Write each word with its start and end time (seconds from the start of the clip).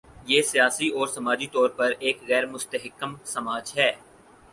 یہ 0.25 0.41
سیاسی 0.41 0.87
اور 0.89 1.07
سماجی 1.07 1.47
طور 1.47 1.69
پر 1.69 1.93
ایک 1.99 2.17
غیر 2.27 2.45
مستحکم 2.45 3.13
سماج 3.25 3.71
ہے۔ 3.77 3.91